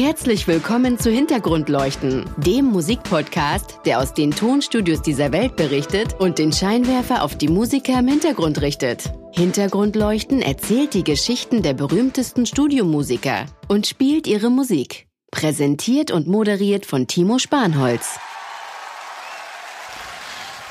[0.00, 6.52] Herzlich willkommen zu Hintergrundleuchten, dem Musikpodcast, der aus den Tonstudios dieser Welt berichtet und den
[6.52, 9.12] Scheinwerfer auf die Musiker im Hintergrund richtet.
[9.32, 15.08] Hintergrundleuchten erzählt die Geschichten der berühmtesten Studiomusiker und spielt ihre Musik.
[15.32, 18.20] Präsentiert und moderiert von Timo Spanholz.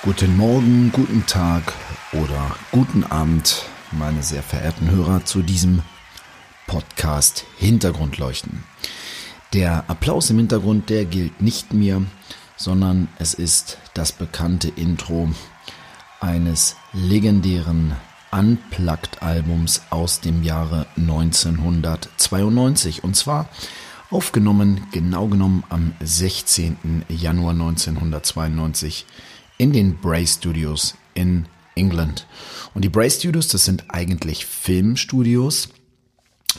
[0.03, 1.73] Guten Morgen, guten Tag
[2.13, 5.81] oder guten Abend, meine sehr verehrten Hörer, zu diesem
[6.67, 8.63] Podcast Hintergrundleuchten.
[9.53, 12.05] Der Applaus im Hintergrund, der gilt nicht mir,
[12.57, 15.29] sondern es ist das bekannte Intro
[16.19, 17.95] eines legendären
[18.31, 23.03] Unplugged-Albums aus dem Jahre 1992.
[23.03, 23.47] Und zwar
[24.09, 27.05] aufgenommen, genau genommen am 16.
[27.07, 29.05] Januar 1992
[29.57, 31.45] in den Bray Studios in
[31.75, 32.27] England.
[32.73, 35.69] Und die Bray Studios, das sind eigentlich Filmstudios.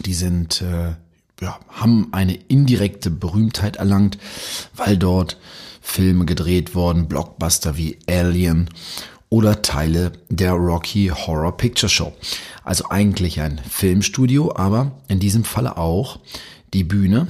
[0.04, 0.94] Die sind äh,
[1.40, 4.18] ja, haben eine indirekte Berühmtheit erlangt,
[4.74, 5.38] weil dort
[5.80, 8.68] Filme gedreht wurden, Blockbuster wie Alien
[9.30, 12.12] oder Teile der Rocky Horror Picture Show.
[12.64, 16.18] Also eigentlich ein Filmstudio, aber in diesem Falle auch
[16.74, 17.28] die Bühne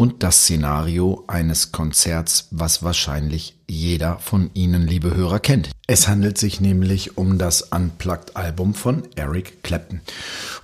[0.00, 5.68] und das Szenario eines Konzerts, was wahrscheinlich jeder von Ihnen, liebe Hörer, kennt.
[5.86, 10.00] Es handelt sich nämlich um das Unplugged-Album von Eric Clapton.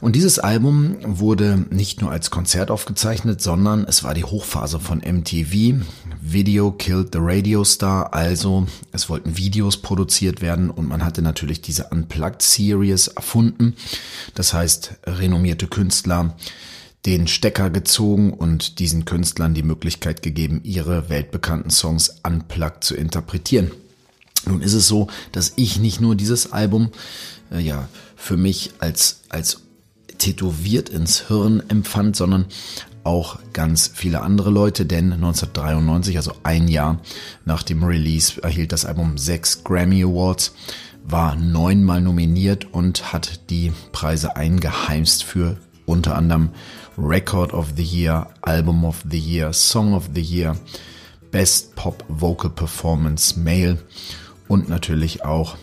[0.00, 5.00] Und dieses Album wurde nicht nur als Konzert aufgezeichnet, sondern es war die Hochphase von
[5.00, 5.84] MTV.
[6.18, 11.60] Video killed the Radio Star, also es wollten Videos produziert werden und man hatte natürlich
[11.60, 13.76] diese Unplugged Series erfunden.
[14.34, 16.34] Das heißt, renommierte Künstler
[17.06, 23.70] den Stecker gezogen und diesen Künstlern die Möglichkeit gegeben, ihre weltbekannten Songs unplugged zu interpretieren.
[24.44, 26.90] Nun ist es so, dass ich nicht nur dieses Album
[27.50, 29.62] äh, ja für mich als als
[30.18, 32.46] tätowiert ins Hirn empfand, sondern
[33.04, 37.00] auch ganz viele andere Leute, denn 1993, also ein Jahr
[37.44, 40.54] nach dem Release, erhielt das Album sechs Grammy Awards,
[41.04, 45.56] war neunmal nominiert und hat die Preise eingeheimst für
[45.86, 46.50] unter anderem
[46.98, 50.56] Record of the Year, Album of the Year, Song of the Year,
[51.30, 53.78] Best Pop Vocal Performance Male
[54.48, 55.56] und natürlich auch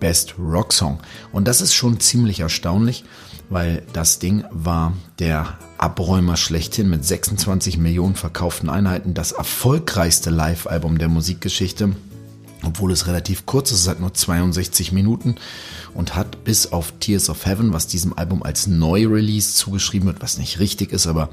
[0.00, 1.00] Best Rock Song.
[1.32, 3.04] Und das ist schon ziemlich erstaunlich,
[3.48, 10.98] weil das Ding war der Abräumer schlechthin mit 26 Millionen verkauften Einheiten, das erfolgreichste Live-Album
[10.98, 11.94] der Musikgeschichte
[12.66, 15.36] obwohl es relativ kurz ist, es hat nur 62 Minuten
[15.94, 20.38] und hat bis auf Tears of Heaven, was diesem Album als Neu-Release zugeschrieben wird, was
[20.38, 21.30] nicht richtig ist, aber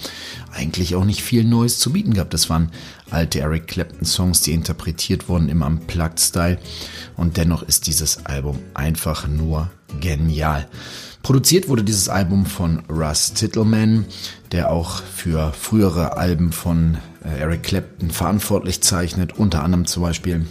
[0.54, 2.34] eigentlich auch nicht viel Neues zu bieten gehabt.
[2.34, 2.72] Das waren
[3.10, 6.60] alte Eric Clapton Songs, die interpretiert wurden im Unplugged-Style
[7.18, 9.70] und dennoch ist dieses Album einfach nur
[10.00, 10.68] genial.
[11.24, 14.06] Produziert wurde dieses Album von Russ Tittleman,
[14.52, 20.46] der auch für frühere Alben von äh, Eric Clapton verantwortlich zeichnet, unter anderem zum Beispiel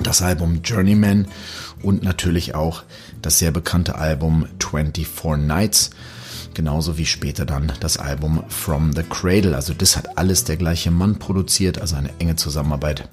[0.00, 1.26] das Album Journeyman
[1.82, 2.82] und natürlich auch
[3.22, 5.90] das sehr bekannte Album 24 Nights,
[6.54, 9.54] genauso wie später dann das Album From the Cradle.
[9.54, 13.08] Also das hat alles der gleiche Mann produziert, also eine enge Zusammenarbeit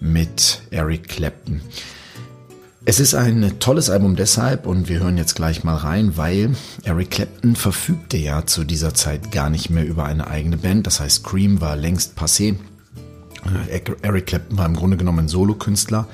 [0.00, 1.60] mit Eric Clapton.
[2.86, 7.12] Es ist ein tolles Album deshalb und wir hören jetzt gleich mal rein, weil Eric
[7.12, 10.86] Clapton verfügte ja zu dieser Zeit gar nicht mehr über eine eigene Band.
[10.86, 12.56] Das heißt, Cream war längst passé.
[14.02, 16.08] Eric Clapton war im Grunde genommen ein Solokünstler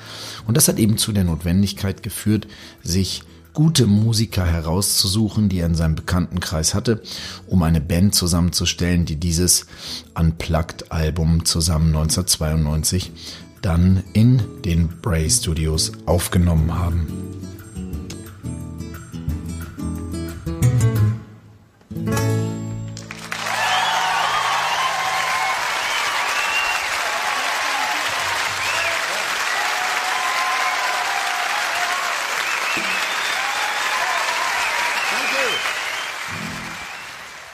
[0.47, 2.47] und das hat eben zu der Notwendigkeit geführt,
[2.83, 7.01] sich gute Musiker herauszusuchen, die er in seinem Bekanntenkreis hatte,
[7.47, 9.65] um eine Band zusammenzustellen, die dieses
[10.13, 13.11] Unplugged-Album zusammen 1992
[13.61, 17.50] dann in den Bray Studios aufgenommen haben.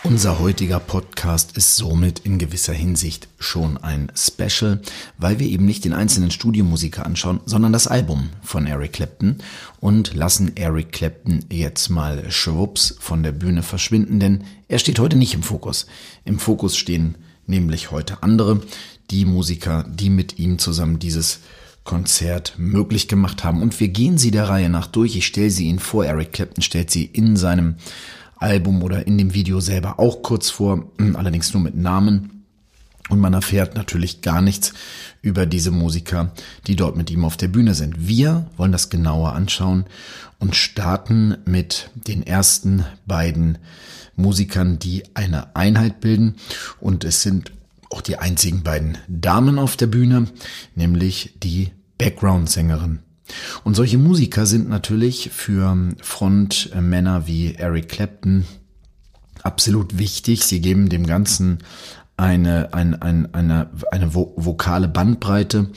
[0.08, 4.82] Unser heutiger Podcast ist somit in gewisser Hinsicht schon ein Special,
[5.18, 9.40] weil wir eben nicht den einzelnen Studiomusiker anschauen, sondern das Album von Eric Clapton
[9.82, 15.18] und lassen Eric Clapton jetzt mal schwupps von der Bühne verschwinden, denn er steht heute
[15.18, 15.88] nicht im Fokus.
[16.24, 17.16] Im Fokus stehen
[17.46, 18.62] nämlich heute andere,
[19.12, 21.42] die Musiker, die mit ihm zusammen dieses
[21.84, 23.62] Konzert möglich gemacht haben.
[23.62, 25.18] Und wir gehen sie der Reihe nach durch.
[25.18, 26.06] Ich stelle sie Ihnen vor.
[26.06, 27.76] Eric Clapton stellt sie in seinem
[28.40, 32.46] Album oder in dem Video selber auch kurz vor, allerdings nur mit Namen.
[33.10, 34.74] Und man erfährt natürlich gar nichts
[35.22, 36.34] über diese Musiker,
[36.68, 38.08] die dort mit ihm auf der Bühne sind.
[38.08, 39.86] Wir wollen das genauer anschauen
[40.40, 43.60] und starten mit den ersten beiden
[44.18, 46.36] Musikern, die eine Einheit bilden.
[46.82, 47.54] Und es sind
[47.90, 50.28] auch die einzigen beiden Damen auf der Bühne,
[50.76, 53.00] nämlich die Background-Sängerin.
[53.64, 58.46] Und solche Musiker sind natürlich für Frontmänner wie Eric Clapton
[59.44, 60.44] absolut wichtig.
[60.44, 61.60] Sie geben dem Ganzen
[62.18, 65.68] eine, ein, ein, eine, eine vokale Bandbreite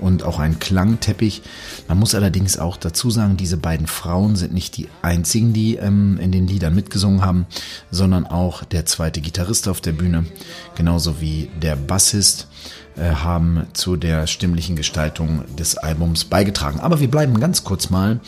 [0.00, 1.42] und auch einen Klangteppich.
[1.86, 6.18] Man muss allerdings auch dazu sagen, diese beiden Frauen sind nicht die einzigen, die ähm,
[6.20, 7.46] in den Liedern mitgesungen haben,
[7.92, 10.26] sondern auch der zweite Gitarrist auf der Bühne,
[10.74, 12.48] genauso wie der Bassist
[12.96, 16.80] äh, haben zu der stimmlichen Gestaltung des Albums beigetragen.
[16.80, 18.20] Aber wir bleiben ganz kurz mal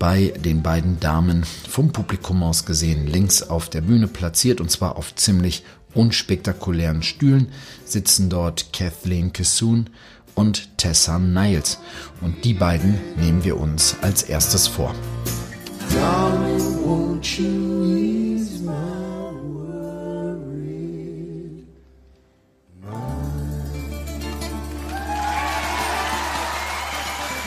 [0.00, 4.96] bei den beiden Damen vom Publikum aus gesehen, links auf der Bühne platziert und zwar
[4.96, 5.64] auf ziemlich
[5.94, 7.48] unspektakulären Stühlen
[7.84, 9.90] sitzen dort Kathleen Kissoon
[10.34, 11.78] und Tessa Niles.
[12.20, 14.94] Und die beiden nehmen wir uns als erstes vor.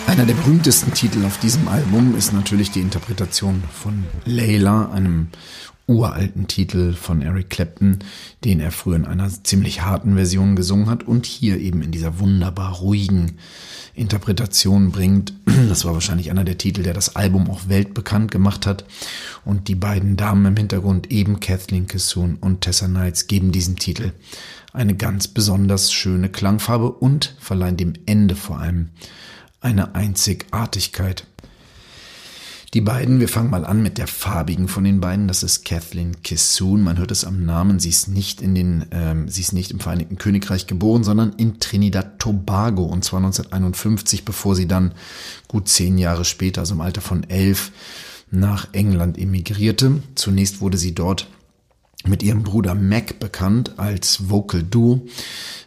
[0.08, 5.28] Einer der berühmtesten Titel auf diesem Album ist natürlich die Interpretation von Layla, einem
[5.88, 8.00] uralten Titel von Eric Clapton,
[8.44, 12.20] den er früher in einer ziemlich harten Version gesungen hat und hier eben in dieser
[12.20, 13.38] wunderbar ruhigen
[13.96, 15.34] Interpretation bringt.
[15.70, 18.86] Das war wahrscheinlich einer der Titel, der das Album auch weltbekannt gemacht hat.
[19.44, 24.12] Und die beiden Damen im Hintergrund, eben Kathleen Kissoon und Tessa Knights, geben diesem Titel
[24.72, 28.90] eine ganz besonders schöne Klangfarbe und verleihen dem Ende vor allem
[29.62, 31.26] eine Einzigartigkeit.
[32.74, 35.30] Die beiden, wir fangen mal an mit der farbigen von den beiden.
[35.30, 36.82] Das ist Kathleen Kissoon.
[36.84, 37.80] Man hört es am Namen.
[37.80, 41.62] Sie ist nicht in den, ähm, sie ist nicht im Vereinigten Königreich geboren, sondern in
[41.62, 44.94] Trinidad Tobago und zwar 1951, bevor sie dann
[45.48, 47.72] gut zehn Jahre später, also im Alter von elf,
[48.32, 50.04] nach England emigrierte.
[50.16, 51.28] Zunächst wurde sie dort
[52.06, 55.08] mit ihrem Bruder Mac bekannt als Vocal Duo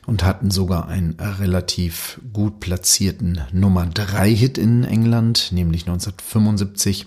[0.07, 7.07] und hatten sogar einen relativ gut platzierten Nummer 3 Hit in England, nämlich 1975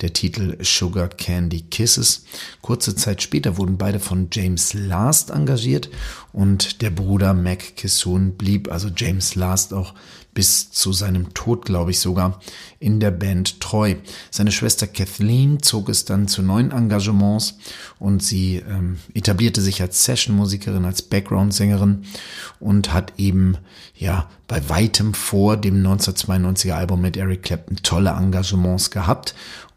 [0.00, 2.24] der Titel Sugar Candy Kisses.
[2.60, 5.88] Kurze Zeit später wurden beide von James Last engagiert
[6.32, 9.94] und der Bruder Mac Kissoon blieb, also James Last, auch
[10.34, 12.40] bis zu seinem Tod, glaube ich sogar,
[12.80, 13.94] in der Band treu.
[14.30, 17.56] Seine Schwester Kathleen zog es dann zu neuen Engagements
[17.98, 22.04] und sie ähm, etablierte sich als Session-Musikerin, als Background-Sängerin
[22.60, 23.56] und hat eben
[23.96, 29.34] ja bei weitem vor dem 1992er Album mit Eric Clapton tolle Engagements gehabt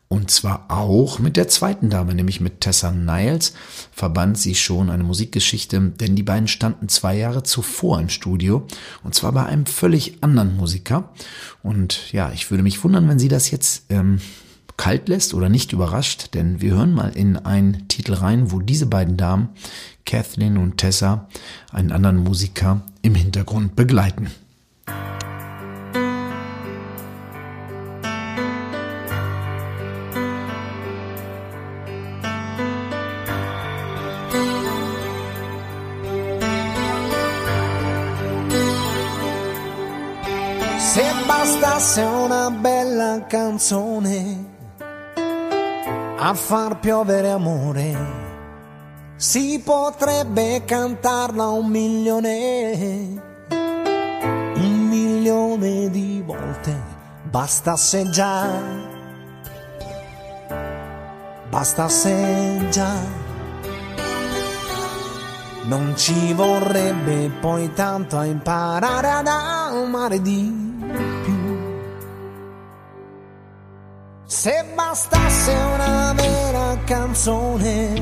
[0.10, 3.54] und zwar auch mit der zweiten Dame, nämlich mit Tessa Niles,
[3.92, 8.66] verband sie schon eine Musikgeschichte, denn die beiden standen zwei Jahre zuvor im Studio
[9.04, 11.10] und zwar bei einem völlig anderen Musiker.
[11.62, 14.22] Und ja, ich würde mich wundern, wenn sie das jetzt ähm,
[14.78, 18.86] kalt lässt oder nicht überrascht, denn wir hören mal in einen Titel rein, wo diese
[18.86, 19.50] beiden Damen,
[20.06, 21.28] Kathleen und Tessa,
[21.72, 24.32] einen anderen Musiker im Hintergrund begleiten.
[43.26, 44.56] Canzone
[46.20, 47.96] a far piovere amore,
[49.16, 56.76] si potrebbe cantarla un milione, un milione di volte,
[57.24, 58.48] bastasse già,
[61.50, 63.26] bastasse già.
[65.66, 70.67] Non ci vorrebbe poi tanto a imparare ad amare di
[74.48, 78.02] Se bastasse una vera canzone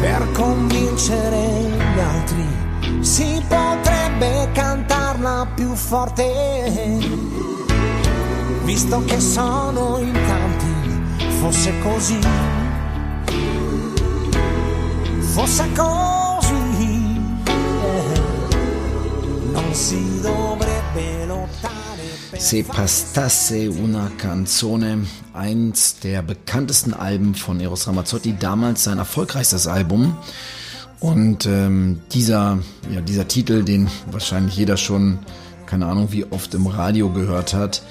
[0.00, 6.96] per convincere gli altri, si potrebbe cantarla più forte,
[8.62, 12.18] visto che sono in tanti, fosse così,
[15.18, 18.20] fosse così, eh,
[19.52, 20.49] non si dovrebbe.
[22.40, 30.16] Se Pastasse una Canzone, eins der bekanntesten Alben von Eros Ramazzotti, damals sein erfolgreichstes Album.
[31.00, 32.58] Und ähm, dieser,
[32.90, 35.18] ja, dieser Titel, den wahrscheinlich jeder schon,
[35.66, 37.82] keine Ahnung wie oft im Radio gehört hat,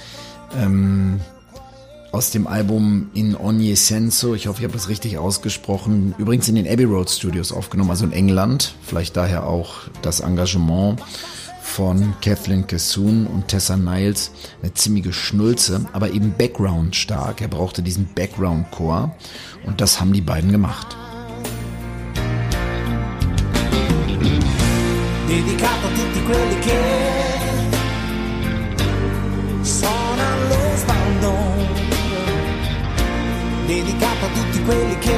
[0.57, 1.21] ähm,
[2.11, 6.55] aus dem Album In Ogni Senso, ich hoffe, ich habe das richtig ausgesprochen, übrigens in
[6.55, 10.99] den Abbey Road Studios aufgenommen, also in England, vielleicht daher auch das Engagement
[11.69, 17.41] von Kathleen Kissoon und Tessa Niles eine ziemliche Schnulze, aber eben Background stark.
[17.41, 19.15] Er brauchte diesen Background-Chor
[19.65, 20.97] und das haben die beiden gemacht.
[25.29, 26.81] dedicato a tutti quelli che
[29.61, 31.33] sono allo sbando,
[33.67, 35.17] dedicato a tutti quelli che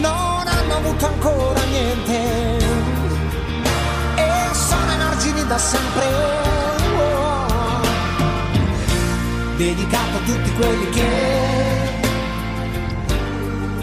[0.00, 2.53] non hanno avuto ancora niente
[5.48, 6.04] da sempre.
[6.96, 7.82] Oh.
[9.56, 11.08] Dedicato a tutti quelli che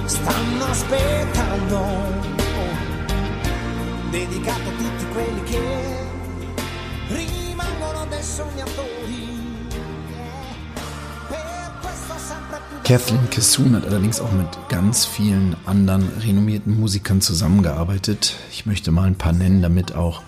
[0.06, 2.30] stanno aspettando
[4.12, 5.62] dedicato a tutti quelli che
[7.08, 9.30] rimangono dei sognatori.
[12.84, 18.36] Kathleen Kissoon hat allerdings auch mit ganz vielen anderen renommierten Musikern zusammengearbeitet.
[18.52, 20.22] Ich möchte mal ein paar nennen, damit auch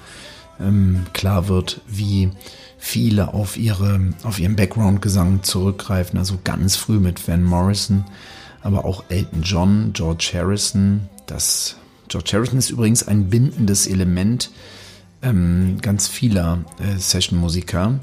[0.64, 2.32] ähm, klar wird, wie
[2.78, 6.20] viele auf ihre auf ihren Background-Gesang zurückgreifen.
[6.20, 8.06] Also ganz früh mit Van Morrison,
[8.62, 11.78] aber auch Elton John, George Harrison, das
[12.10, 14.52] George Harrison ist übrigens ein bindendes Element
[15.22, 18.00] ähm, ganz vieler äh, Session-Musiker,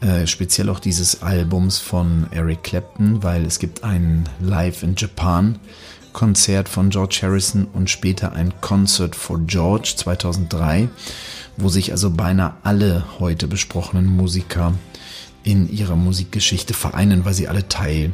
[0.00, 5.58] äh, speziell auch dieses Albums von Eric Clapton, weil es gibt ein Live in Japan
[6.16, 10.88] Konzert von George Harrison und später ein Concert for George 2003,
[11.56, 14.74] wo sich also beinahe alle heute besprochenen Musiker
[15.42, 18.12] in ihrer Musikgeschichte vereinen, weil sie alle Teil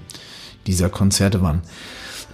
[0.66, 1.62] dieser Konzerte waren.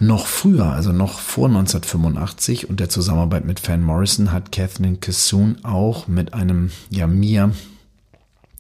[0.01, 5.65] Noch früher, also noch vor 1985 und der Zusammenarbeit mit Van Morrison hat Kathleen Kissoon
[5.65, 7.53] auch mit einem, ja, mir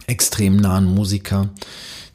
[0.06, 1.50] extrem nahen Musiker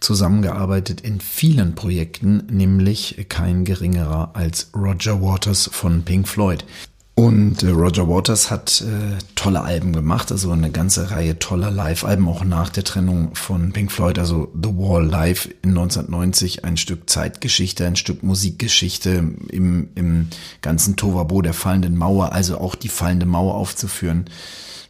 [0.02, 6.66] zusammengearbeitet in vielen Projekten, nämlich kein geringerer als Roger Waters von Pink Floyd.
[7.15, 12.27] Und äh, Roger Waters hat äh, tolle Alben gemacht, also eine ganze Reihe toller Live-Alben,
[12.27, 17.08] auch nach der Trennung von Pink Floyd, also The Wall Live in 1990, ein Stück
[17.08, 20.29] Zeitgeschichte, ein Stück Musikgeschichte im, im
[20.62, 24.25] ganzen Tovabo der fallenden Mauer, also auch die fallende Mauer aufzuführen.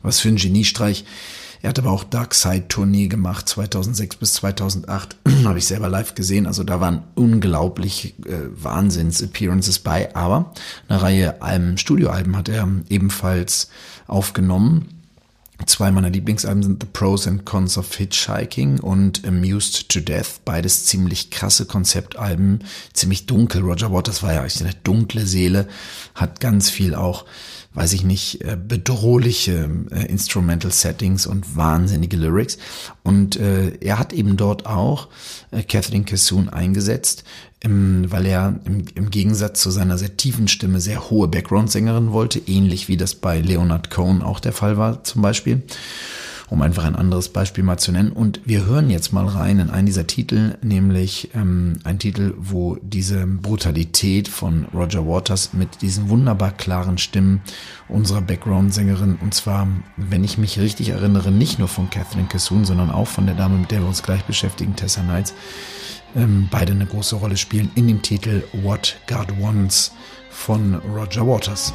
[0.01, 1.03] Was für ein Geniestreich.
[1.63, 5.15] Er hat aber auch Dark Side Tournee gemacht, 2006 bis 2008.
[5.45, 6.45] Habe ich selber live gesehen.
[6.45, 10.13] Also da waren unglaublich äh, Wahnsinns-Appearances bei.
[10.13, 10.53] Aber
[10.89, 13.69] eine Reihe Alben, Studioalben hat er ebenfalls
[14.07, 14.89] aufgenommen.
[15.65, 20.41] Zwei meiner Lieblingsalben sind The Pros and Cons of Hitchhiking und Amused to Death.
[20.43, 22.59] Beides ziemlich krasse Konzeptalben,
[22.91, 23.61] ziemlich dunkel.
[23.61, 25.69] Roger Waters war ja eigentlich eine dunkle Seele,
[26.13, 27.23] hat ganz viel auch
[27.73, 32.57] weiß ich nicht, äh, bedrohliche äh, Instrumental Settings und wahnsinnige Lyrics.
[33.03, 35.09] Und äh, er hat eben dort auch
[35.67, 37.23] Kathleen Kissoon eingesetzt,
[37.63, 42.97] weil er im Gegensatz zu seiner sehr tiefen Stimme sehr hohe Background-Sängerin wollte, ähnlich wie
[42.97, 45.61] das bei Leonard Cohen auch der Fall war zum Beispiel
[46.53, 48.11] um einfach ein anderes Beispiel mal zu nennen.
[48.11, 52.77] Und wir hören jetzt mal rein in einen dieser Titel, nämlich ähm, ein Titel, wo
[52.79, 57.41] diese Brutalität von Roger Waters mit diesen wunderbar klaren Stimmen
[57.89, 59.67] unserer Background-Sängerin, und zwar,
[59.97, 63.57] wenn ich mich richtig erinnere, nicht nur von Kathleen Kissoon, sondern auch von der Dame,
[63.57, 65.33] mit der wir uns gleich beschäftigen, Tessa Knights,
[66.15, 69.91] ähm, beide eine große Rolle spielen in dem Titel What God Wants
[70.29, 71.73] von Roger Waters.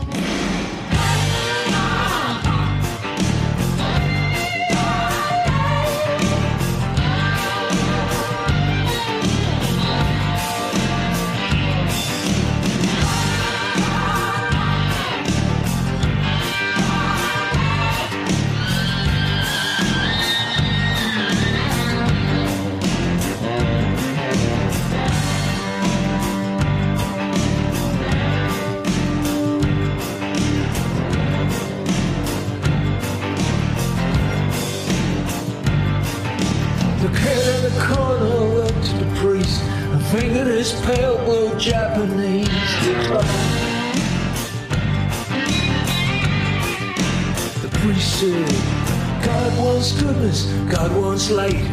[49.99, 50.47] goodness.
[50.71, 51.65] God wants light.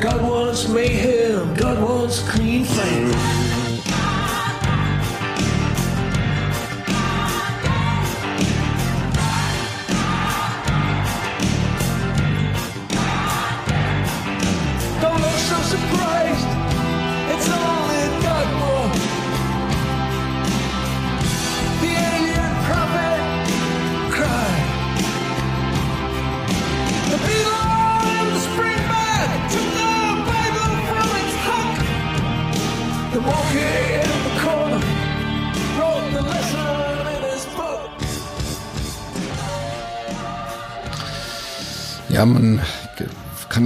[0.00, 1.54] God wants mayhem.
[1.54, 3.51] God wants clean fight.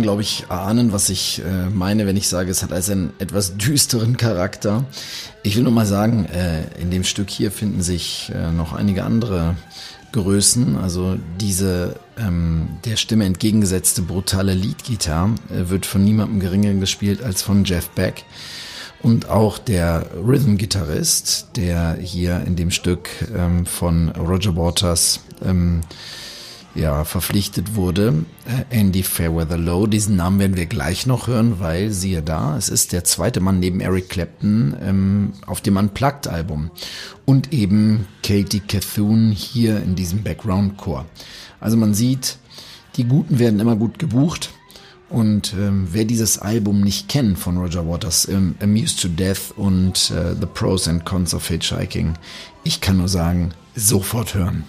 [0.07, 3.57] Glaube ich, ahnen, was ich äh, meine, wenn ich sage, es hat also einen etwas
[3.57, 4.85] düsteren Charakter.
[5.43, 9.03] Ich will nur mal sagen, äh, in dem Stück hier finden sich äh, noch einige
[9.03, 9.57] andere
[10.13, 10.77] Größen.
[10.77, 17.43] Also diese ähm, der Stimme entgegengesetzte brutale Leadgitarre äh, wird von niemandem geringer gespielt als
[17.43, 18.23] von Jeff Beck.
[19.03, 25.81] Und auch der Rhythm-Gitarrist, der hier in dem Stück ähm, von Roger Waters ähm,
[26.77, 29.87] ja, verpflichtet wurde, äh, Andy Fairweather Low.
[29.87, 33.59] Diesen Namen werden wir gleich noch hören, weil siehe da, es ist der zweite Mann
[33.59, 36.71] neben Eric Clapton ähm, auf dem Unplugged-Album
[37.25, 41.07] und eben Katie Cthulhu hier in diesem Background-Chor.
[41.61, 42.39] Also man sieht,
[42.97, 44.51] die Guten werden immer gut gebucht.
[45.09, 50.11] Und ähm, wer dieses Album nicht kennt von Roger Waters, ähm, Amused to Death und
[50.11, 52.15] äh, The Pros and Cons of Hitchhiking,
[52.65, 54.65] ich kann nur sagen, sofort hören.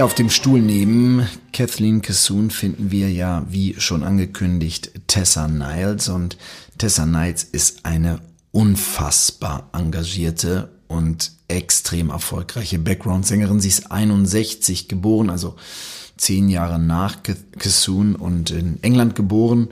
[0.00, 6.08] Ja, auf dem Stuhl neben Kathleen Cassoon finden wir ja, wie schon angekündigt, Tessa Niles.
[6.08, 6.38] Und
[6.78, 8.20] Tessa Niles ist eine
[8.52, 13.60] unfassbar engagierte und extrem erfolgreiche Background-Sängerin.
[13.60, 15.56] Sie ist 61 geboren, also
[16.16, 17.18] zehn Jahre nach
[17.58, 19.68] Kissoon und in England geboren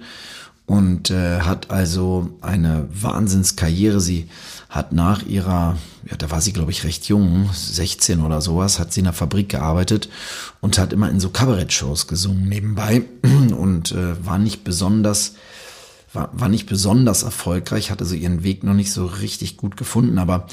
[0.66, 4.00] und äh, hat also eine Wahnsinnskarriere.
[4.00, 4.28] Sie
[4.68, 5.76] hat nach ihrer,
[6.08, 9.12] ja, da war sie glaube ich recht jung, 16 oder sowas, hat sie in der
[9.12, 10.08] Fabrik gearbeitet
[10.61, 13.02] und hat immer in so Kabarett-Shows gesungen nebenbei
[13.58, 15.35] und äh, war nicht besonders
[16.18, 20.18] war, war nicht besonders erfolgreich, hatte so ihren Weg noch nicht so richtig gut gefunden,
[20.18, 20.46] aber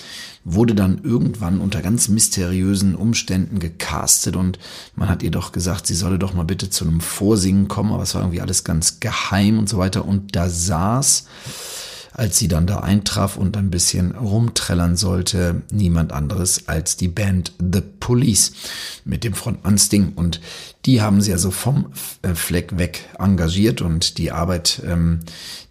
[0.44, 4.60] wurde dann irgendwann unter ganz mysteriösen Umständen gecastet und
[4.96, 8.04] man hat ihr doch gesagt, sie solle doch mal bitte zu einem Vorsingen kommen, aber
[8.04, 10.06] es war irgendwie alles ganz geheim und so weiter.
[10.06, 11.26] Und da saß
[12.18, 17.52] als sie dann da eintraf und ein bisschen rumträllern sollte, niemand anderes als die Band
[17.60, 18.54] The Police
[19.04, 20.14] mit dem Frontmann Sting.
[20.16, 20.40] Und
[20.86, 21.88] die haben sie also vom
[22.22, 25.20] äh, Fleck weg engagiert und die Arbeit, ähm,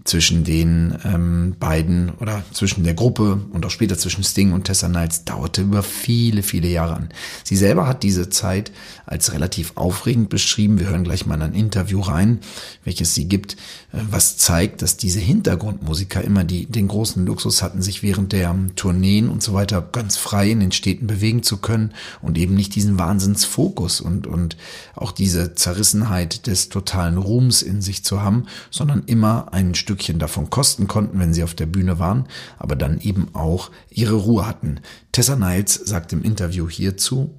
[0.05, 4.89] zwischen den ähm, beiden oder zwischen der Gruppe und auch später zwischen Sting und Tessa
[4.89, 7.09] Niles dauerte über viele, viele Jahre an.
[7.43, 8.71] Sie selber hat diese Zeit
[9.07, 10.79] als relativ aufregend beschrieben.
[10.79, 12.41] Wir hören gleich mal in ein Interview rein,
[12.85, 13.55] welches sie gibt,
[13.93, 18.51] äh, was zeigt, dass diese Hintergrundmusiker immer die, den großen Luxus hatten, sich während der
[18.51, 22.55] ähm, Tourneen und so weiter ganz frei in den Städten bewegen zu können und eben
[22.55, 24.59] nicht diesen Wahnsinnsfokus und, und
[24.95, 30.19] auch diese Zerrissenheit des totalen Ruhms in sich zu haben, sondern immer ein Stück Stückchen
[30.19, 32.27] davon kosten konnten, wenn sie auf der Bühne waren,
[32.59, 34.81] aber dann eben auch ihre Ruhe hatten.
[35.13, 37.31] Tessa Niles sagt im Interview hierzu,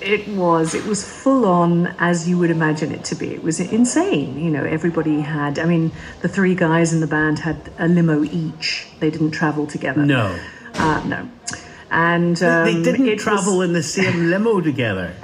[0.00, 0.74] It was.
[0.74, 3.26] It was full on as you would imagine it to be.
[3.34, 4.36] It was insane.
[4.36, 8.22] You know, everybody had, I mean, the three guys in the band had a limo
[8.24, 8.88] each.
[9.00, 10.04] They didn't travel together.
[10.04, 10.36] No.
[10.74, 11.28] Uh, no.
[11.90, 13.68] And um, they didn't travel was...
[13.68, 15.14] in the same limo together.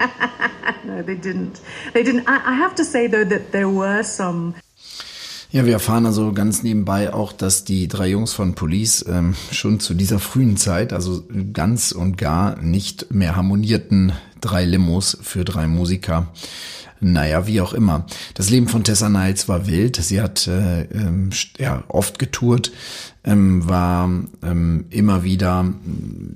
[0.84, 1.60] no, they didn't.
[1.92, 2.28] They didn't.
[2.28, 4.54] I, I have to say, though, that there were some
[5.50, 9.80] ja, wir erfahren also ganz nebenbei auch, dass die drei Jungs von Police ähm, schon
[9.80, 15.66] zu dieser frühen Zeit, also ganz und gar nicht mehr harmonierten drei Limos für drei
[15.66, 16.28] Musiker.
[17.00, 18.06] Naja, wie auch immer.
[18.34, 19.96] Das Leben von Tessa Niles war wild.
[19.96, 22.72] Sie hat äh, ähm, ja, oft getourt,
[23.24, 24.10] ähm, war
[24.42, 25.72] ähm, immer wieder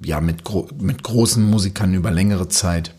[0.04, 2.94] ja, mit, gro mit großen Musikern über längere Zeit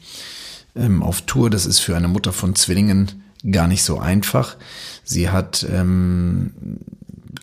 [0.75, 1.49] ähm, auf Tour.
[1.49, 4.57] Das ist für eine Mutter von Zwillingen gar nicht so einfach.
[5.03, 6.51] Sie hat ähm,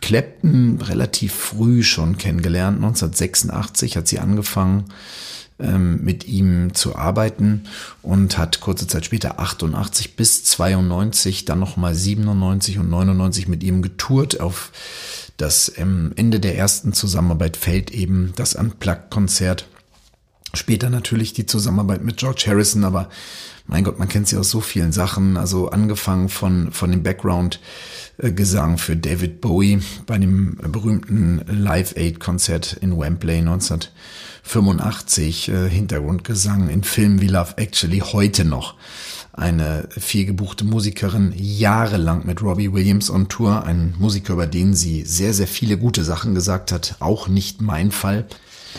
[0.01, 2.77] Clapton relativ früh schon kennengelernt.
[2.77, 4.87] 1986 hat sie angefangen
[5.61, 7.65] ähm, mit ihm zu arbeiten
[8.03, 13.83] und hat kurze Zeit später 88 bis 92, dann nochmal 97 und 99 mit ihm
[13.83, 14.41] getourt.
[14.41, 14.73] Auf
[15.37, 19.67] das ähm, Ende der ersten Zusammenarbeit fällt eben das Unplugged-Konzert.
[20.55, 23.09] Später natürlich die Zusammenarbeit mit George Harrison, aber
[23.71, 28.79] mein Gott, man kennt sie aus so vielen Sachen, also angefangen von, von dem Background-Gesang
[28.79, 36.83] für David Bowie bei dem berühmten Live Aid Konzert in Wembley 1985, äh, Hintergrundgesang in
[36.83, 38.75] Filmen wie Love Actually heute noch.
[39.33, 45.05] Eine viel gebuchte Musikerin, jahrelang mit Robbie Williams on Tour, ein Musiker, über den sie
[45.05, 48.27] sehr, sehr viele gute Sachen gesagt hat, auch nicht mein Fall.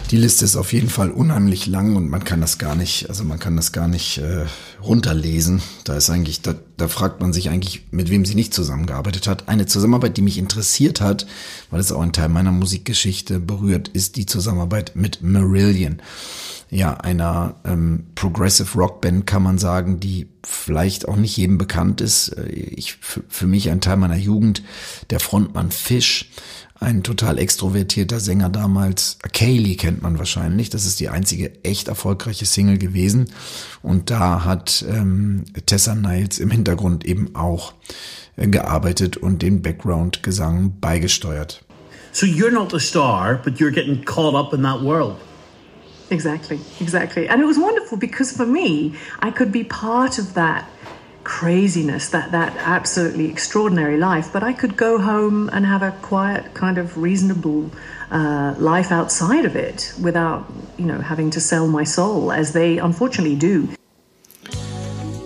[0.10, 3.24] Die Liste ist auf jeden Fall unheimlich lang und man kann das gar nicht, also
[3.24, 4.46] man kann das gar nicht äh,
[4.82, 5.62] runterlesen.
[5.84, 9.48] Da ist eigentlich, da, da fragt man sich eigentlich, mit wem sie nicht zusammengearbeitet hat.
[9.48, 11.28] Eine Zusammenarbeit, die mich interessiert hat,
[11.70, 16.02] weil es auch einen Teil meiner Musikgeschichte berührt, ist die Zusammenarbeit mit Marillion.
[16.70, 22.00] Ja, einer ähm, Progressive Rock Band kann man sagen, die vielleicht auch nicht jedem bekannt
[22.00, 22.30] ist.
[22.30, 24.64] Äh, ich für mich ein Teil meiner Jugend,
[25.10, 26.30] der Frontmann Fish
[26.82, 29.20] ein total extrovertierter Sänger damals.
[29.34, 30.72] Kaylee kennt man wahrscheinlich.
[30.72, 33.30] Das ist die einzige echt erfolgreiche Single gewesen.
[33.84, 37.74] Und da hat ähm, Tessa Niles im Hintergrund eben auch
[38.36, 41.64] äh, gearbeitet und den Background-Gesang beigesteuert.
[42.14, 45.18] So you're not the star, but you're getting caught up in that world.
[46.10, 47.30] Exactly, exactly.
[47.30, 50.66] And it was wonderful because for me, I could be part of that
[51.24, 56.54] craziness, that, that absolutely extraordinary life, but I could go home and have a quiet,
[56.54, 57.70] kind of reasonable
[58.12, 60.46] uh, life outside of it without,
[60.78, 63.68] you know, having to sell my soul, as they unfortunately do.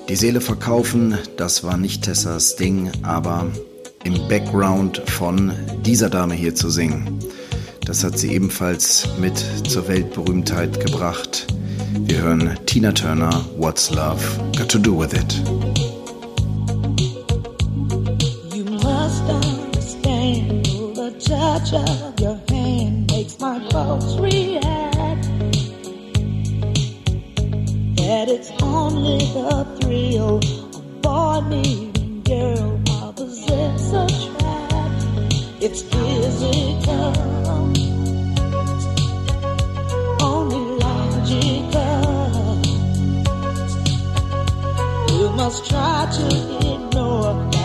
[0.08, 3.48] Die Seele verkaufen, das war nicht Tessas Ding, aber
[4.04, 7.20] im Background von dieser Dame hier zu singen.
[7.86, 11.48] Das hat sie ebenfalls mit zur Weltberühmtheit gebracht.
[12.00, 14.22] Wir hören Tina Turner, What's Love
[14.58, 15.85] Got to Do With It.
[21.66, 25.24] Touch of your hand makes my pulse react.
[27.98, 35.04] That it's only the thrill of boy meeting girl opposites attract.
[35.62, 37.14] It's physical,
[40.22, 42.02] only logical.
[45.18, 46.26] You must try to
[46.74, 47.65] ignore that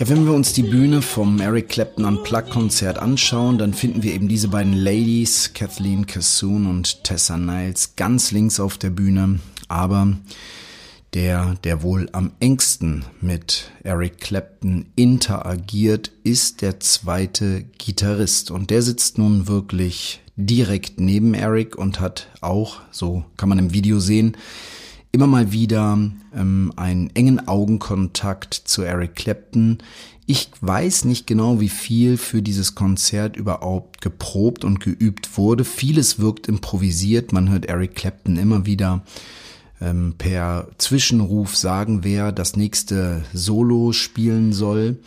[0.00, 4.14] Ja, wenn wir uns die Bühne vom Eric Clapton Unplugged Konzert anschauen, dann finden wir
[4.14, 9.40] eben diese beiden Ladies, Kathleen Cassoon und Tessa Niles, ganz links auf der Bühne.
[9.68, 10.16] Aber
[11.12, 18.50] der, der wohl am engsten mit Eric Clapton interagiert, ist der zweite Gitarrist.
[18.50, 23.74] Und der sitzt nun wirklich direkt neben Eric und hat auch, so kann man im
[23.74, 24.34] Video sehen,
[25.12, 25.98] immer mal wieder
[26.34, 29.78] ähm, einen engen Augenkontakt zu Eric Clapton.
[30.26, 35.64] Ich weiß nicht genau, wie viel für dieses Konzert überhaupt geprobt und geübt wurde.
[35.64, 37.32] Vieles wirkt improvisiert.
[37.32, 39.02] Man hört Eric Clapton immer wieder
[39.80, 44.98] ähm, per Zwischenruf sagen, wer das nächste Solo spielen soll.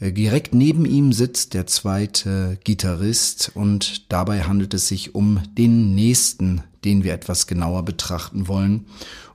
[0.00, 5.94] Äh, Direkt neben ihm sitzt der zweite Gitarrist und dabei handelt es sich um den
[5.94, 8.86] nächsten, den wir etwas genauer betrachten wollen.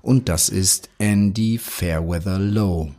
[0.02, 2.94] Und das ist Andy Fairweather Lowe.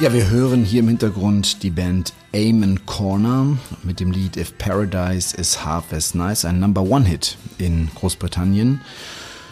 [0.00, 5.36] Ja, wir hören hier im Hintergrund die Band Amen Corner mit dem Lied If Paradise
[5.36, 8.80] is Half as Nice, ein Number One Hit in Großbritannien.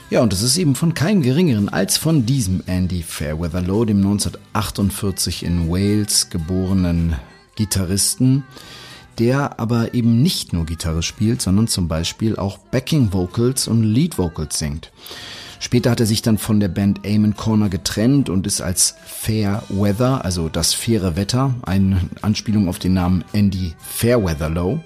[0.08, 3.98] Ja, und es ist eben von keinem geringeren als von diesem Andy Fairweather Lowe, dem
[3.98, 7.16] 1948 in Wales geborenen
[7.56, 8.42] Gitarristen,
[9.18, 14.16] der aber eben nicht nur Gitarre spielt, sondern zum Beispiel auch Backing Vocals und Lead
[14.16, 14.92] Vocals singt.
[15.61, 19.62] Später hat er sich dann von der Band Amen Corner getrennt und ist als Fair
[19.68, 24.81] Weather, also das faire Wetter, eine Anspielung auf den Namen Andy Fairweatherlow,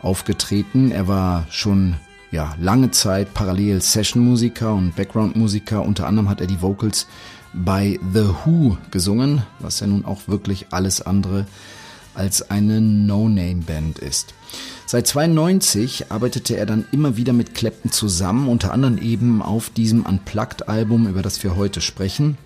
[0.00, 0.90] aufgetreten.
[0.90, 1.96] Er war schon
[2.30, 5.82] ja, lange Zeit parallel Session-Musiker und Background-Musiker.
[5.82, 7.06] Unter anderem hat er die Vocals
[7.52, 11.46] bei The Who gesungen, was ja nun auch wirklich alles andere
[12.14, 14.34] als eine No-Name-Band ist.
[14.86, 20.06] Seit 92 arbeitete er dann immer wieder mit Clapton zusammen, unter anderem eben auf diesem
[20.06, 22.38] Unplugged-Album, über das wir heute sprechen.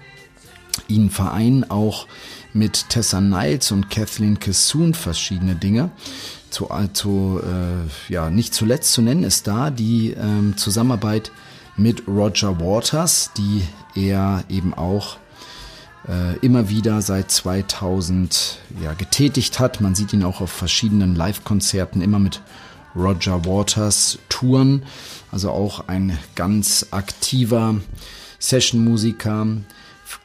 [0.89, 2.07] Ihn vereinen auch
[2.53, 5.91] mit Tessa Niles und Kathleen Cassoon verschiedene Dinge.
[6.49, 11.31] Zu, zu, äh, ja, nicht zuletzt zu nennen ist da die ähm, Zusammenarbeit
[11.77, 13.63] mit Roger Waters, die
[13.95, 15.20] er eben auch äh,
[16.41, 19.81] immer wieder seit 2000 ja, getätigt hat.
[19.81, 22.41] Man sieht ihn auch auf verschiedenen Live-Konzerten immer mit
[22.97, 24.83] Roger Waters Touren,
[25.31, 27.77] also auch ein ganz aktiver
[28.39, 29.47] Session-Musiker.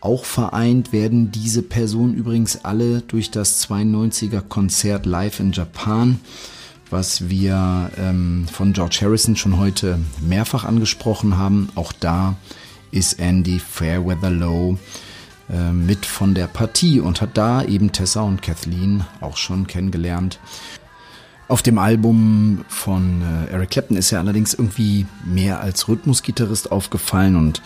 [0.02, 6.20] Auch vereint werden diese Personen übrigens alle durch das 92er Konzert live in Japan,
[6.90, 11.70] was wir ähm, von George Harrison schon heute mehrfach angesprochen haben.
[11.76, 12.36] Auch da
[12.92, 14.80] ist Andy Fairweather Low
[15.50, 20.40] äh, mit von der Partie und hat da eben Tessa und Kathleen auch schon kennengelernt.
[21.48, 27.36] Auf dem Album von äh, Eric Clapton ist er allerdings irgendwie mehr als Rhythmusgitarrist aufgefallen
[27.36, 27.62] und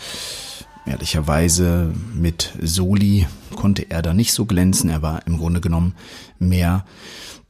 [0.86, 4.88] Ehrlicherweise mit Soli konnte er da nicht so glänzen.
[4.90, 5.94] Er war im Grunde genommen
[6.38, 6.84] mehr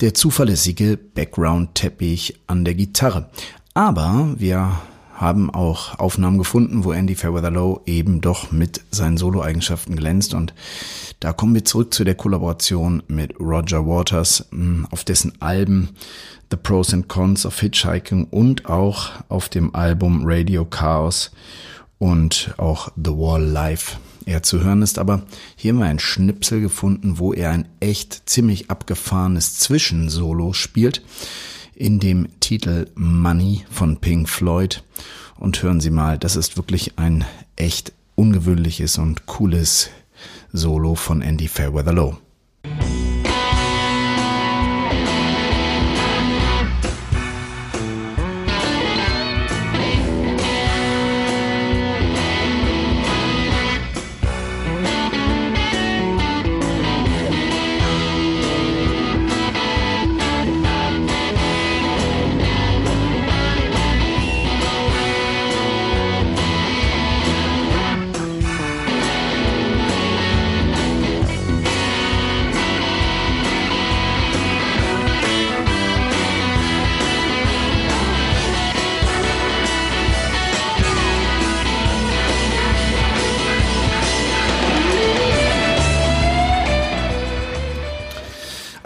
[0.00, 3.30] der zuverlässige Background-Teppich an der Gitarre.
[3.72, 4.80] Aber wir
[5.20, 10.32] haben auch Aufnahmen gefunden, wo Andy Fairweather Low eben doch mit seinen Solo-Eigenschaften glänzt.
[10.32, 10.54] Und
[11.20, 15.90] da kommen wir zurück zu der Kollaboration mit Roger Waters, hm, auf dessen Alben
[16.50, 21.30] The Pros and Cons of Hitchhiking und auch auf dem Album Radio Chaos
[21.98, 24.98] und auch The Wall Live er zu hören ist.
[24.98, 25.22] Aber
[25.54, 31.02] hier haben wir ein Schnipsel gefunden, wo er ein echt ziemlich abgefahrenes Zwischensolo spielt
[31.80, 34.84] in dem Titel Money von Pink Floyd.
[35.38, 37.24] Und hören Sie mal, das ist wirklich ein
[37.56, 39.88] echt ungewöhnliches und cooles
[40.52, 42.18] Solo von Andy Fairweather Low.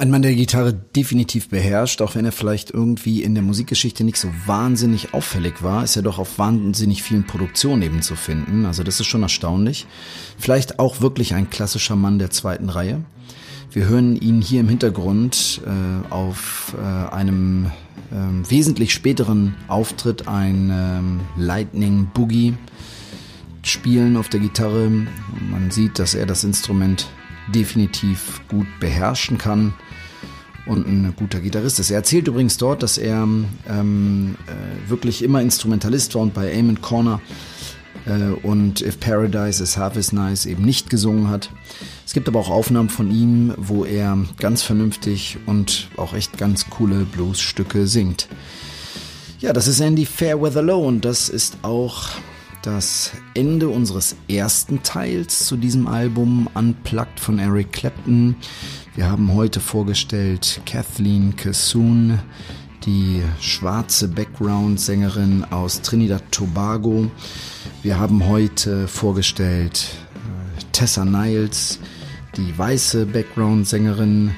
[0.04, 4.18] Ein Mann, der Gitarre definitiv beherrscht, auch wenn er vielleicht irgendwie in der Musikgeschichte nicht
[4.18, 8.66] so wahnsinnig auffällig war, ist er doch auf wahnsinnig vielen Produktionen eben zu finden.
[8.66, 9.86] Also das ist schon erstaunlich.
[10.36, 13.02] Vielleicht auch wirklich ein klassischer Mann der zweiten Reihe.
[13.72, 17.70] Wir hören ihn hier im Hintergrund äh, auf äh, einem
[18.10, 22.52] äh, wesentlich späteren Auftritt ein ähm, Lightning Boogie
[23.62, 24.90] spielen auf der Gitarre.
[25.50, 27.08] Man sieht, dass er das Instrument
[27.52, 29.74] definitiv gut beherrschen kann
[30.66, 31.90] und ein guter Gitarrist ist.
[31.90, 33.26] Er erzählt übrigens dort, dass er
[33.68, 37.20] ähm, äh, wirklich immer Instrumentalist war und bei Amen Corner
[38.07, 41.50] äh, und If Paradise is Half is Nice eben nicht gesungen hat.
[42.07, 46.70] Es gibt aber auch Aufnahmen von ihm, wo er ganz vernünftig und auch echt ganz
[46.70, 48.28] coole Bluesstücke singt.
[49.40, 52.09] Ja, das ist Andy Fairweather Low und das ist auch
[52.64, 58.37] das Ende unseres ersten Teils zu diesem Album Unplugged von Eric Clapton.
[58.94, 62.18] Wir haben heute vorgestellt Kathleen Cassoon,
[62.87, 67.11] die schwarze Background-Sängerin aus Trinidad Tobago.
[67.83, 71.79] Wir haben heute vorgestellt äh, Tessa Niles,
[72.38, 74.35] die weiße Background-Sängerin,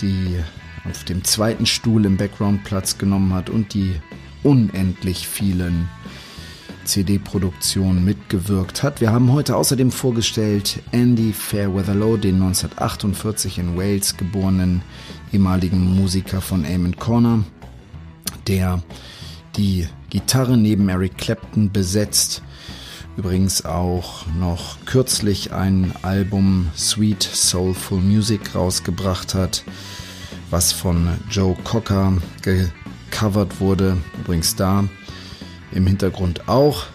[0.00, 0.40] die
[0.90, 3.94] auf dem zweiten Stuhl im Background Platz genommen hat und die
[4.42, 5.88] unendlich vielen
[6.84, 9.00] CD-Produktion mitgewirkt hat.
[9.00, 14.82] Wir haben heute außerdem vorgestellt Andy Fairweatherlow, den 1948 in Wales geborenen
[15.32, 17.44] ehemaligen Musiker von Amon Corner,
[18.46, 18.82] der
[19.56, 22.42] die Gitarre neben Eric Clapton besetzt.
[23.16, 29.64] Übrigens auch noch kürzlich ein Album Sweet Soulful Music rausgebracht hat,
[30.50, 33.96] was von Joe Cocker gecovert wurde.
[34.20, 34.84] Übrigens da
[35.74, 36.86] im Hintergrund auch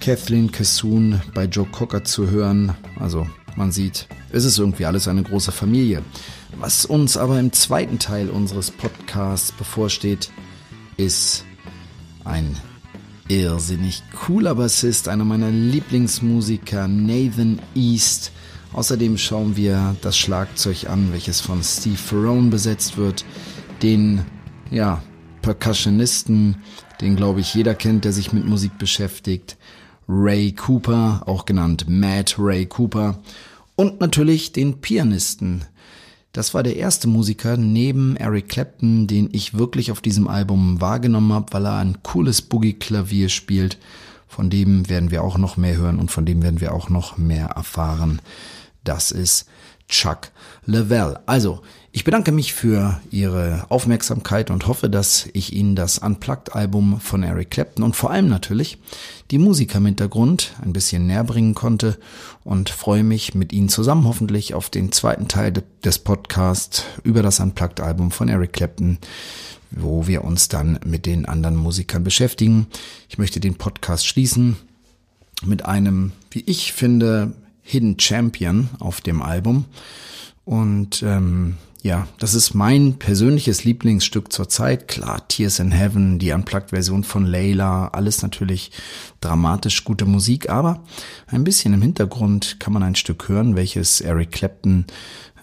[0.00, 2.74] Kathleen Cassoon bei Joe Cocker zu hören.
[2.98, 6.02] Also man sieht, es ist irgendwie alles eine große Familie.
[6.58, 10.30] Was uns aber im zweiten Teil unseres Podcasts bevorsteht,
[10.96, 11.44] ist
[12.24, 12.56] ein
[13.28, 18.32] irrsinnig cooler Bassist, einer meiner Lieblingsmusiker, Nathan East.
[18.72, 23.24] Außerdem schauen wir das Schlagzeug an, welches von Steve Ferrone besetzt wird,
[23.82, 24.24] den,
[24.70, 25.02] ja,
[25.42, 26.56] Percussionisten,
[27.00, 29.56] den glaube ich jeder kennt, der sich mit Musik beschäftigt.
[30.08, 33.18] Ray Cooper, auch genannt Matt Ray Cooper.
[33.76, 35.64] Und natürlich den Pianisten.
[36.32, 41.32] Das war der erste Musiker neben Eric Clapton, den ich wirklich auf diesem Album wahrgenommen
[41.32, 43.78] habe, weil er ein cooles Boogie-Klavier spielt.
[44.26, 47.16] Von dem werden wir auch noch mehr hören und von dem werden wir auch noch
[47.16, 48.20] mehr erfahren.
[48.82, 49.46] Das ist
[49.88, 50.30] Chuck
[50.66, 51.18] Level.
[51.26, 51.60] Also,
[51.92, 57.52] ich bedanke mich für Ihre Aufmerksamkeit und hoffe, dass ich Ihnen das Unplugged-Album von Eric
[57.52, 58.78] Clapton und vor allem natürlich
[59.30, 61.98] die Musiker im Hintergrund ein bisschen näher bringen konnte
[62.42, 65.52] und freue mich mit Ihnen zusammen hoffentlich auf den zweiten Teil
[65.84, 68.98] des Podcasts über das Unplugged-Album von Eric Clapton,
[69.70, 72.66] wo wir uns dann mit den anderen Musikern beschäftigen.
[73.08, 74.56] Ich möchte den Podcast schließen
[75.44, 79.64] mit einem, wie ich finde, Hidden Champion auf dem Album.
[80.44, 84.88] Und ähm, ja, das ist mein persönliches Lieblingsstück zurzeit.
[84.88, 88.70] Klar, Tears in Heaven, die Unplugged-Version von Layla, alles natürlich
[89.20, 90.82] dramatisch gute Musik, aber
[91.26, 94.86] ein bisschen im Hintergrund kann man ein Stück hören, welches Eric Clapton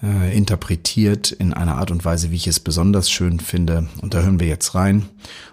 [0.04, 3.88] äh, interpretiert in einer Art und Weise, wie ich es besonders schön finde.
[4.02, 5.06] Und da hören wir jetzt rein.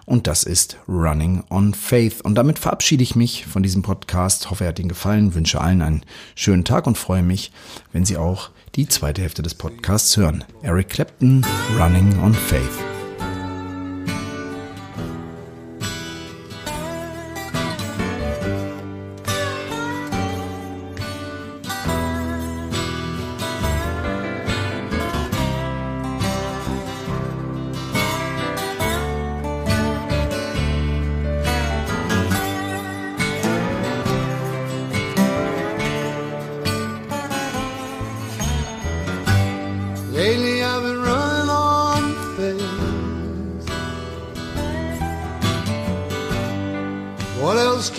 [0.05, 2.21] Und das ist Running on Faith.
[2.21, 4.49] Und damit verabschiede ich mich von diesem Podcast.
[4.49, 5.35] Hoffe, er hat Ihnen gefallen.
[5.35, 6.03] Wünsche allen einen
[6.35, 7.51] schönen Tag und freue mich,
[7.91, 10.43] wenn Sie auch die zweite Hälfte des Podcasts hören.
[10.61, 11.45] Eric Clapton,
[11.77, 12.98] Running on Faith.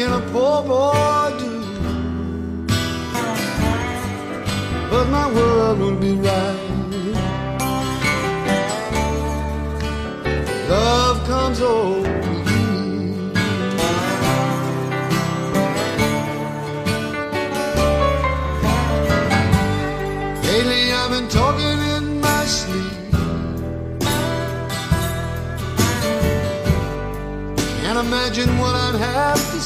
[0.00, 1.19] Can a poor boy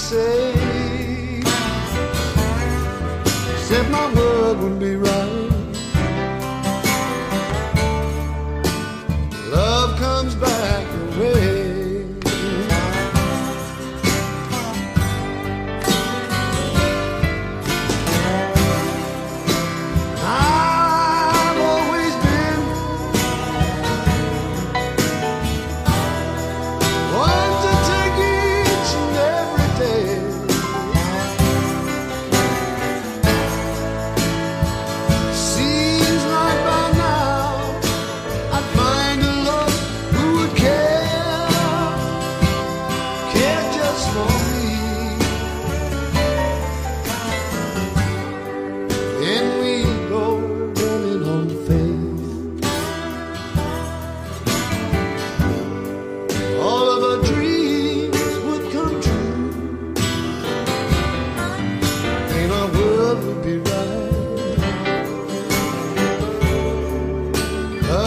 [0.04, 1.40] say.
[3.66, 4.96] Said my world would be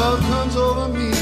[0.08, 1.16] Love comes over me.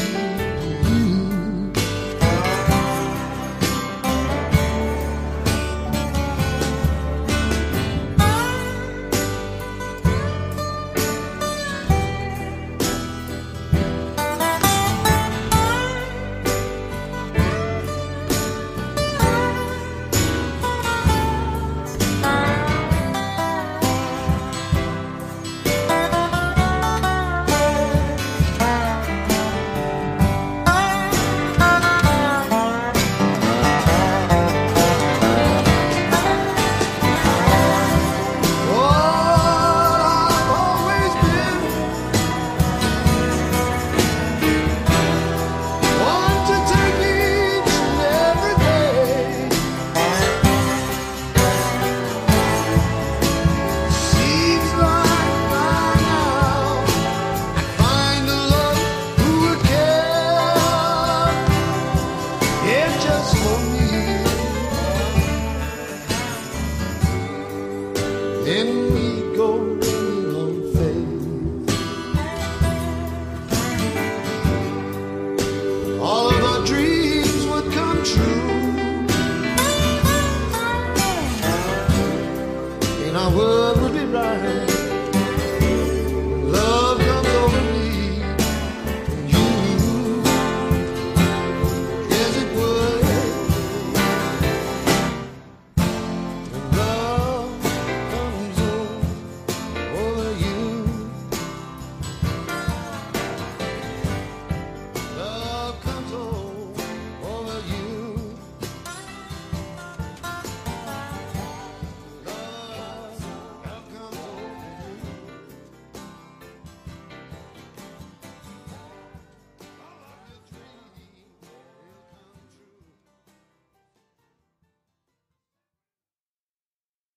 [63.05, 63.74] just for.